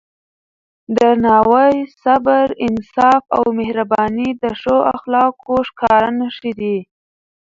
درناوی، 0.97 1.75
صبر، 2.01 2.47
انصاف 2.65 3.23
او 3.37 3.43
مهرباني 3.59 4.29
د 4.41 4.43
ښو 4.59 4.77
اخلاقو 4.95 5.55
ښکاره 5.67 6.09
نښې 6.19 6.51
دي. 6.59 6.77